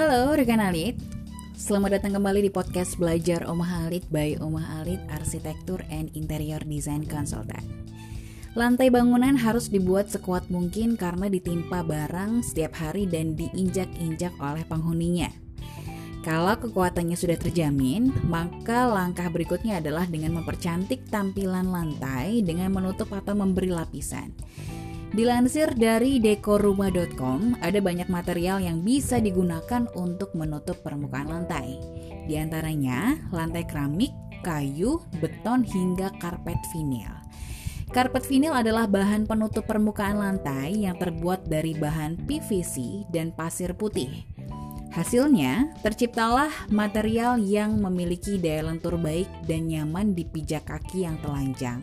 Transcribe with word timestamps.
Halo 0.00 0.32
rekan 0.32 0.64
Alit, 0.64 0.96
selamat 1.60 2.00
datang 2.00 2.16
kembali 2.16 2.48
di 2.48 2.48
podcast 2.48 2.96
Belajar 2.96 3.44
Omah 3.44 3.84
Alit 3.84 4.08
by 4.08 4.40
Omah 4.40 4.80
Alit 4.80 4.96
Arsitektur 5.12 5.84
and 5.92 6.08
Interior 6.16 6.56
Design 6.64 7.04
Consultant. 7.04 7.60
Lantai 8.56 8.88
bangunan 8.88 9.36
harus 9.36 9.68
dibuat 9.68 10.08
sekuat 10.08 10.48
mungkin 10.48 10.96
karena 10.96 11.28
ditimpa 11.28 11.84
barang 11.84 12.40
setiap 12.40 12.80
hari 12.80 13.04
dan 13.04 13.36
diinjak-injak 13.36 14.32
oleh 14.40 14.64
penghuninya. 14.64 15.28
Kalau 16.24 16.56
kekuatannya 16.56 17.20
sudah 17.20 17.36
terjamin, 17.36 18.08
maka 18.24 18.88
langkah 18.88 19.28
berikutnya 19.28 19.84
adalah 19.84 20.08
dengan 20.08 20.40
mempercantik 20.40 21.12
tampilan 21.12 21.68
lantai 21.68 22.40
dengan 22.40 22.72
menutup 22.72 23.12
atau 23.12 23.36
memberi 23.36 23.68
lapisan. 23.68 24.32
Dilansir 25.10 25.74
dari 25.74 26.22
dekorrumah.com, 26.22 27.58
ada 27.58 27.82
banyak 27.82 28.06
material 28.06 28.62
yang 28.62 28.78
bisa 28.86 29.18
digunakan 29.18 29.90
untuk 29.98 30.30
menutup 30.38 30.78
permukaan 30.86 31.26
lantai. 31.26 31.82
Di 32.30 32.38
antaranya, 32.38 33.18
lantai 33.34 33.66
keramik, 33.66 34.14
kayu, 34.46 35.02
beton, 35.18 35.66
hingga 35.66 36.14
karpet 36.22 36.62
vinil. 36.70 37.10
Karpet 37.90 38.22
vinil 38.22 38.54
adalah 38.54 38.86
bahan 38.86 39.26
penutup 39.26 39.66
permukaan 39.66 40.22
lantai 40.22 40.86
yang 40.86 40.94
terbuat 40.94 41.42
dari 41.50 41.74
bahan 41.74 42.14
PVC 42.30 43.02
dan 43.10 43.34
pasir 43.34 43.74
putih. 43.74 44.22
Hasilnya, 44.94 45.74
terciptalah 45.82 46.70
material 46.70 47.34
yang 47.42 47.82
memiliki 47.82 48.38
daya 48.38 48.70
lentur 48.70 48.94
baik 48.94 49.26
dan 49.50 49.66
nyaman 49.66 50.14
di 50.14 50.22
pijak 50.22 50.70
kaki 50.70 51.02
yang 51.02 51.18
telanjang. 51.18 51.82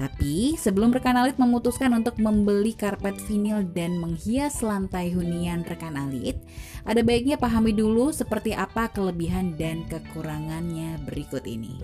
Tapi, 0.00 0.56
sebelum 0.56 0.96
rekan 0.96 1.12
alit 1.12 1.36
memutuskan 1.36 1.92
untuk 1.92 2.16
membeli 2.16 2.72
karpet 2.72 3.20
vinil 3.28 3.68
dan 3.76 4.00
menghias 4.00 4.64
lantai 4.64 5.12
hunian 5.12 5.60
rekan 5.68 5.92
alit, 5.92 6.40
ada 6.88 7.04
baiknya 7.04 7.36
pahami 7.36 7.76
dulu 7.76 8.08
seperti 8.08 8.56
apa 8.56 8.88
kelebihan 8.88 9.60
dan 9.60 9.84
kekurangannya 9.92 11.04
berikut 11.04 11.44
ini. 11.44 11.76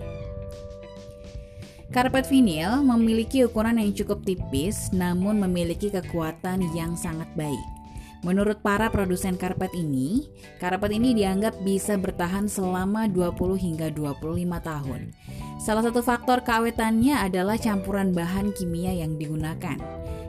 Karpet 1.93 2.25
vinil 2.25 2.81
memiliki 2.81 3.45
ukuran 3.45 3.77
yang 3.77 3.93
cukup 3.93 4.25
tipis 4.25 4.89
namun 4.89 5.37
memiliki 5.37 5.93
kekuatan 5.93 6.65
yang 6.73 6.97
sangat 6.97 7.29
baik. 7.37 7.77
Menurut 8.25 8.65
para 8.65 8.89
produsen 8.89 9.37
karpet 9.37 9.71
ini, 9.77 10.25
karpet 10.57 10.89
ini 10.89 11.13
dianggap 11.13 11.53
bisa 11.61 12.01
bertahan 12.01 12.49
selama 12.49 13.05
20 13.05 13.61
hingga 13.61 13.87
25 13.93 14.57
tahun. 14.57 15.13
Salah 15.57 15.81
satu 15.81 16.05
faktor 16.05 16.45
keawetannya 16.45 17.17
adalah 17.17 17.57
campuran 17.57 18.13
bahan 18.13 18.53
kimia 18.53 18.93
yang 18.93 19.17
digunakan. 19.17 19.75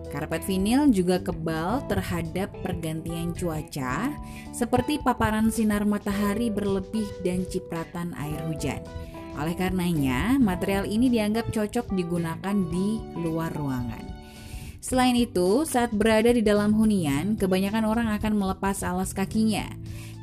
Karpet 0.08 0.40
vinil 0.48 0.88
juga 0.88 1.20
kebal 1.20 1.84
terhadap 1.84 2.48
pergantian 2.64 3.36
cuaca, 3.36 4.08
seperti 4.56 4.96
paparan 5.04 5.52
sinar 5.52 5.84
matahari 5.84 6.48
berlebih 6.48 7.04
dan 7.20 7.44
cipratan 7.44 8.16
air 8.16 8.40
hujan. 8.48 8.80
Oleh 9.36 9.54
karenanya, 9.54 10.40
material 10.40 10.88
ini 10.88 11.12
dianggap 11.12 11.52
cocok 11.52 11.92
digunakan 11.92 12.56
di 12.72 12.98
luar 13.20 13.52
ruangan. 13.52 14.02
Selain 14.80 15.14
itu, 15.14 15.68
saat 15.68 15.92
berada 15.92 16.32
di 16.32 16.40
dalam 16.40 16.72
hunian, 16.72 17.36
kebanyakan 17.36 17.84
orang 17.84 18.08
akan 18.16 18.32
melepas 18.32 18.80
alas 18.80 19.12
kakinya. 19.12 19.68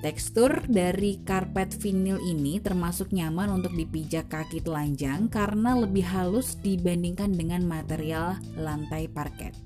Tekstur 0.05 0.61
dari 0.69 1.17
karpet 1.25 1.81
vinil 1.81 2.21
ini 2.21 2.61
termasuk 2.61 3.09
nyaman 3.09 3.49
untuk 3.49 3.73
dipijak 3.73 4.29
kaki 4.29 4.61
telanjang 4.61 5.25
karena 5.33 5.73
lebih 5.73 6.05
halus 6.05 6.61
dibandingkan 6.61 7.33
dengan 7.33 7.65
material 7.65 8.37
lantai 8.53 9.09
parket. 9.09 9.57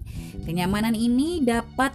Kenyamanan 0.48 0.96
ini 0.96 1.44
dapat 1.44 1.92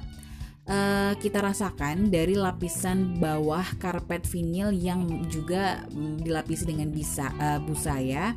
uh, 0.68 1.16
kita 1.16 1.40
rasakan 1.40 2.12
dari 2.12 2.36
lapisan 2.36 3.16
bawah 3.16 3.64
karpet 3.80 4.28
vinil 4.28 4.76
yang 4.76 5.24
juga 5.32 5.80
um, 5.96 6.20
dilapisi 6.20 6.68
dengan 6.68 6.92
bisa, 6.92 7.32
uh, 7.40 7.56
busa 7.64 7.96
ya. 7.96 8.36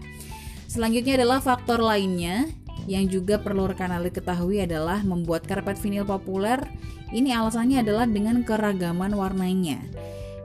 Selanjutnya 0.72 1.20
adalah 1.20 1.44
faktor 1.44 1.84
lainnya 1.84 2.48
yang 2.88 3.06
juga 3.12 3.38
perlu 3.38 3.68
rekan 3.68 3.92
alit 3.92 4.16
ketahui 4.16 4.64
adalah 4.64 5.04
membuat 5.04 5.44
karpet 5.44 5.76
vinil 5.78 6.08
populer. 6.08 6.64
Ini 7.12 7.36
alasannya 7.36 7.84
adalah 7.84 8.08
dengan 8.08 8.42
keragaman 8.42 9.12
warnanya. 9.12 9.84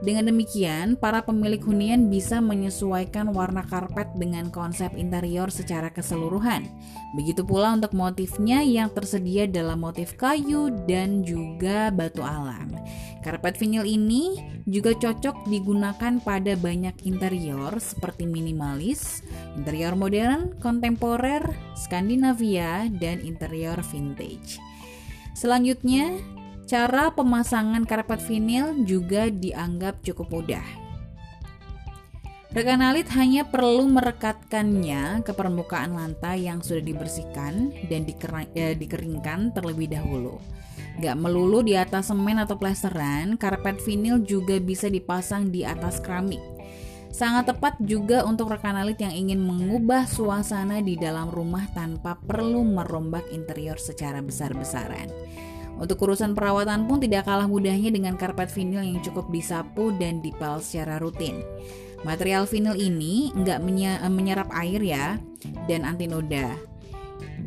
Dengan 0.03 0.27
demikian, 0.27 0.99
para 0.99 1.23
pemilik 1.23 1.63
hunian 1.63 2.11
bisa 2.11 2.43
menyesuaikan 2.43 3.31
warna 3.31 3.63
karpet 3.63 4.11
dengan 4.19 4.51
konsep 4.51 4.91
interior 4.99 5.47
secara 5.47 5.87
keseluruhan. 5.95 6.67
Begitu 7.15 7.47
pula 7.47 7.71
untuk 7.71 7.95
motifnya 7.95 8.59
yang 8.67 8.91
tersedia 8.91 9.47
dalam 9.47 9.79
motif 9.79 10.19
kayu 10.19 10.75
dan 10.91 11.23
juga 11.23 11.87
batu 11.87 12.19
alam. 12.19 12.67
Karpet 13.23 13.55
vinil 13.55 13.87
ini 13.87 14.43
juga 14.67 14.91
cocok 14.91 15.47
digunakan 15.47 16.19
pada 16.19 16.59
banyak 16.59 17.07
interior 17.07 17.71
seperti 17.79 18.27
minimalis, 18.27 19.23
interior 19.55 19.95
modern, 19.95 20.51
kontemporer, 20.59 21.47
Skandinavia, 21.79 22.91
dan 22.99 23.23
interior 23.23 23.79
vintage. 23.87 24.59
Selanjutnya, 25.31 26.19
Cara 26.73 27.13
pemasangan 27.13 27.85
karpet 27.85 28.17
vinil 28.25 28.81
juga 28.89 29.29
dianggap 29.29 30.01
cukup 30.01 30.33
mudah. 30.33 30.65
Rekan 32.49 32.81
alit 32.81 33.05
hanya 33.13 33.45
perlu 33.45 33.85
merekatkannya 33.93 35.21
ke 35.21 35.37
permukaan 35.37 35.93
lantai 35.93 36.49
yang 36.49 36.65
sudah 36.65 36.81
dibersihkan 36.81 37.69
dan 37.93 38.09
eh, 38.57 38.73
dikeringkan 38.73 39.53
terlebih 39.53 39.93
dahulu. 39.93 40.41
Gak 40.97 41.13
melulu 41.13 41.61
di 41.61 41.77
atas 41.77 42.09
semen 42.09 42.41
atau 42.41 42.57
plesteran, 42.57 43.37
karpet 43.37 43.77
vinil 43.85 44.25
juga 44.25 44.57
bisa 44.57 44.89
dipasang 44.89 45.53
di 45.53 45.61
atas 45.61 46.01
keramik. 46.01 46.41
Sangat 47.13 47.53
tepat 47.53 47.77
juga 47.85 48.25
untuk 48.25 48.49
rekan 48.49 48.73
alit 48.81 48.97
yang 48.97 49.13
ingin 49.13 49.37
mengubah 49.45 50.09
suasana 50.09 50.81
di 50.81 50.97
dalam 50.97 51.29
rumah 51.29 51.69
tanpa 51.77 52.17
perlu 52.17 52.65
merombak 52.65 53.29
interior 53.29 53.77
secara 53.77 54.25
besar-besaran. 54.25 55.13
Untuk 55.77 55.99
urusan 56.05 56.37
perawatan 56.37 56.85
pun 56.85 57.01
tidak 57.01 57.25
kalah 57.25 57.49
mudahnya 57.49 57.89
dengan 57.89 58.13
karpet 58.15 58.49
vinil 58.53 58.85
yang 58.85 58.99
cukup 59.01 59.27
disapu 59.33 59.91
dan 59.97 60.21
dipel 60.21 60.61
secara 60.61 61.01
rutin. 61.01 61.41
Material 62.03 62.43
vinil 62.43 62.75
ini 62.75 63.31
nggak 63.31 63.63
menyerap 64.11 64.51
air 64.53 64.81
ya 64.83 65.15
dan 65.71 65.87
anti 65.87 66.05
noda. 66.05 66.55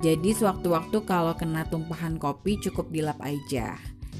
Jadi 0.01 0.33
sewaktu-waktu 0.37 0.99
kalau 1.09 1.33
kena 1.37 1.65
tumpahan 1.69 2.21
kopi 2.21 2.61
cukup 2.61 2.89
dilap 2.93 3.17
aja. 3.25 3.77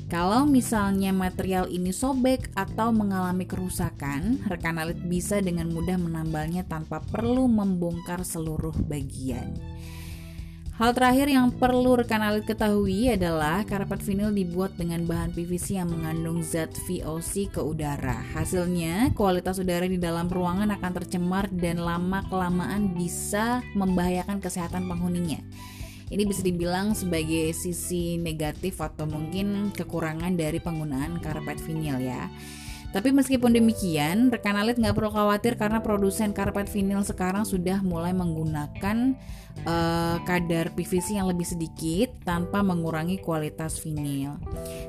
Kalau 0.07 0.47
misalnya 0.47 1.11
material 1.11 1.67
ini 1.67 1.91
sobek 1.91 2.55
atau 2.55 2.95
mengalami 2.95 3.43
kerusakan, 3.43 4.39
rekan 4.47 4.79
alit 4.79 5.03
bisa 5.03 5.43
dengan 5.43 5.67
mudah 5.67 5.99
menambalnya 5.99 6.63
tanpa 6.63 7.03
perlu 7.03 7.51
membongkar 7.51 8.23
seluruh 8.23 8.77
bagian. 8.87 9.51
Hal 10.77 10.93
terakhir 10.93 11.33
yang 11.33 11.57
perlu 11.57 11.97
rekan 11.97 12.21
alit 12.21 12.45
ketahui 12.45 13.09
adalah 13.09 13.65
karpet 13.65 13.97
vinil 14.05 14.29
dibuat 14.29 14.77
dengan 14.77 15.09
bahan 15.09 15.33
PVC 15.33 15.81
yang 15.81 15.89
mengandung 15.89 16.45
zat 16.45 16.69
VOC 16.85 17.49
ke 17.49 17.65
udara. 17.65 18.21
Hasilnya, 18.37 19.09
kualitas 19.17 19.57
udara 19.57 19.89
di 19.89 19.97
dalam 19.97 20.29
ruangan 20.29 20.69
akan 20.77 20.93
tercemar 21.01 21.49
dan 21.49 21.81
lama-kelamaan 21.81 22.93
bisa 22.93 23.65
membahayakan 23.73 24.37
kesehatan 24.37 24.85
penghuninya. 24.85 25.41
Ini 26.13 26.29
bisa 26.29 26.45
dibilang 26.45 26.93
sebagai 26.93 27.57
sisi 27.57 28.21
negatif 28.21 28.77
atau 28.77 29.09
mungkin 29.09 29.73
kekurangan 29.73 30.37
dari 30.37 30.61
penggunaan 30.61 31.25
karpet 31.25 31.57
vinil 31.65 32.05
ya. 32.05 32.29
Tapi 32.97 33.13
meskipun 33.13 33.53
demikian, 33.53 34.33
rekan 34.33 34.57
alit 34.57 34.81
nggak 34.81 34.97
perlu 34.97 35.13
khawatir 35.13 35.61
karena 35.61 35.85
produsen 35.85 36.33
karpet 36.33 36.65
vinil 36.73 37.05
sekarang 37.05 37.45
sudah 37.45 37.85
mulai 37.85 38.17
menggunakan 38.17 39.13
uh, 39.69 40.17
kadar 40.25 40.73
PVC 40.73 41.21
yang 41.21 41.29
lebih 41.29 41.45
sedikit 41.45 42.09
tanpa 42.25 42.65
mengurangi 42.65 43.21
kualitas 43.21 43.85
vinil. 43.85 44.41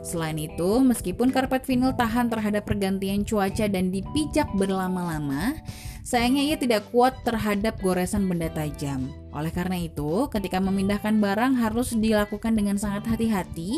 Selain 0.08 0.40
itu, 0.40 0.80
meskipun 0.88 1.36
karpet 1.36 1.68
vinil 1.68 1.92
tahan 2.00 2.32
terhadap 2.32 2.64
pergantian 2.64 3.28
cuaca 3.28 3.68
dan 3.68 3.92
dipijak 3.92 4.48
berlama-lama, 4.56 5.60
sayangnya 6.08 6.56
ia 6.56 6.56
tidak 6.56 6.88
kuat 6.96 7.12
terhadap 7.28 7.76
goresan 7.84 8.32
benda 8.32 8.48
tajam. 8.56 9.12
Oleh 9.36 9.52
karena 9.52 9.84
itu, 9.84 10.32
ketika 10.32 10.64
memindahkan 10.64 11.20
barang 11.20 11.60
harus 11.60 11.92
dilakukan 11.92 12.56
dengan 12.56 12.80
sangat 12.80 13.04
hati-hati 13.04 13.76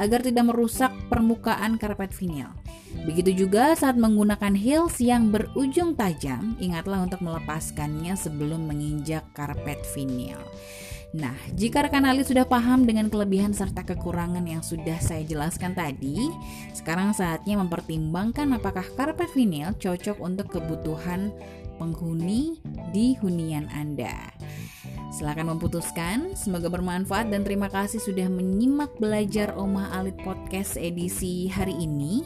agar 0.00 0.24
tidak 0.24 0.48
merusak 0.48 0.96
permukaan 1.12 1.76
karpet 1.76 2.16
vinil. 2.16 2.48
Begitu 3.04 3.46
juga 3.46 3.76
saat 3.76 4.00
menggunakan 4.00 4.56
heels 4.56 4.96
yang 5.02 5.28
berujung 5.28 5.92
tajam, 5.98 6.56
ingatlah 6.56 7.04
untuk 7.04 7.20
melepaskannya 7.20 8.16
sebelum 8.16 8.64
menginjak 8.70 9.26
karpet 9.36 9.82
vinil. 9.92 10.40
Nah, 11.16 11.32
jika 11.54 11.86
rekan 11.86 12.04
alit 12.04 12.28
sudah 12.28 12.44
paham 12.44 12.84
dengan 12.84 13.08
kelebihan 13.08 13.54
serta 13.54 13.86
kekurangan 13.86 14.42
yang 14.44 14.60
sudah 14.60 14.98
saya 14.98 15.22
jelaskan 15.22 15.72
tadi, 15.72 16.28
sekarang 16.76 17.14
saatnya 17.16 17.56
mempertimbangkan 17.62 18.52
apakah 18.58 18.84
karpet 18.98 19.30
vinil 19.32 19.72
cocok 19.78 20.18
untuk 20.20 20.52
kebutuhan 20.52 21.30
penghuni 21.80 22.58
di 22.90 23.16
hunian 23.20 23.70
Anda. 23.72 24.32
Silahkan 25.14 25.48
memutuskan, 25.48 26.36
semoga 26.36 26.68
bermanfaat 26.68 27.32
dan 27.32 27.46
terima 27.46 27.72
kasih 27.72 28.02
sudah 28.02 28.28
menyimak 28.28 28.92
belajar 29.00 29.56
Omah 29.56 29.96
Alit 29.96 30.20
Podcast 30.20 30.76
edisi 30.76 31.48
hari 31.48 31.72
ini. 31.80 32.20